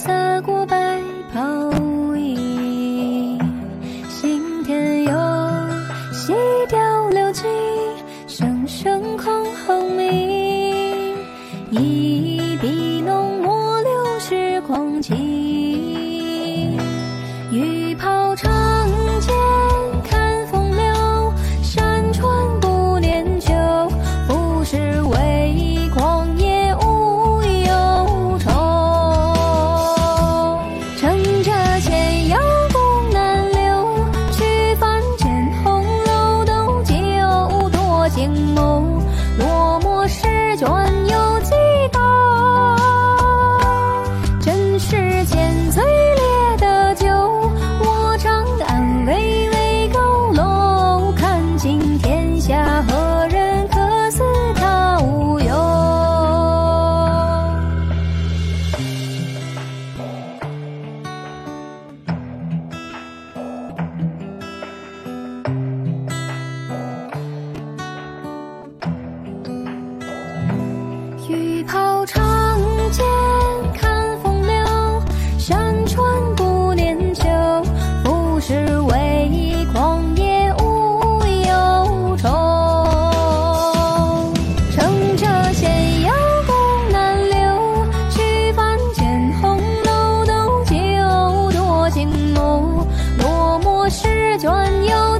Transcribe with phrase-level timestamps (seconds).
[0.00, 0.98] 洒过白
[1.30, 1.70] 袍
[2.16, 3.38] 影，
[4.08, 5.12] 新天有
[6.10, 6.32] 细
[6.70, 7.44] 雕流金，
[8.26, 11.14] 声声空哼鸣，
[11.70, 15.02] 一笔浓墨留时光。
[15.02, 16.78] 清
[17.52, 18.59] 雨泡茶。
[52.50, 54.24] 下何人可似
[54.56, 55.54] 他无忧？
[71.28, 72.20] 玉袍长
[72.90, 73.06] 剑
[73.72, 74.52] 看风流，
[75.38, 77.22] 山川不念旧，
[78.02, 79.09] 不是为。
[94.40, 95.18] 转又